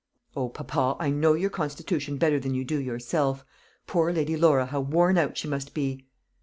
"O, 0.35 0.49
papa, 0.49 0.95
I 0.99 1.11
know 1.11 1.33
your 1.35 1.51
constitution 1.51 2.17
better 2.17 2.39
than 2.39 2.55
you 2.55 2.65
do 2.65 2.79
yourself. 2.79 3.45
Poor 3.85 4.11
Lady 4.11 4.35
Laura, 4.35 4.65
how 4.65 4.79
worn 4.81 5.15
out 5.19 5.37
she 5.37 5.47
must 5.47 5.75
be!" 5.75 6.07